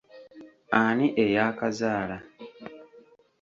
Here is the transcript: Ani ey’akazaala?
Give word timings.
Ani 0.79 1.07
ey’akazaala? 1.23 2.17